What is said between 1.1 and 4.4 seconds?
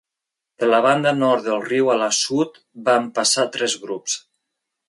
nord del riu a la sud van passar tres grups.